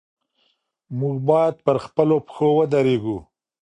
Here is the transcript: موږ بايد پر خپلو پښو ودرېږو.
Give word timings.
موږ 0.99 1.15
بايد 1.27 1.55
پر 1.65 1.77
خپلو 1.85 2.15
پښو 2.25 2.47
ودرېږو. 2.57 3.17